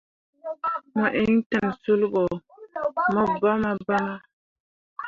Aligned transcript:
Mo 0.97 1.05
iŋ 1.23 1.33
ten 1.49 1.65
sul 1.81 2.01
ɓo 2.13 2.23
mo 3.13 3.21
bama 3.41 3.71
bama. 3.87 4.11